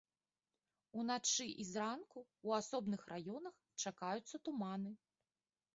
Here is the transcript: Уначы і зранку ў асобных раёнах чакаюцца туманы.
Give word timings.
Уначы 1.01 1.47
і 1.63 1.67
зранку 1.73 2.19
ў 2.45 2.49
асобных 2.65 3.01
раёнах 3.13 3.55
чакаюцца 3.87 4.35
туманы. 4.49 4.91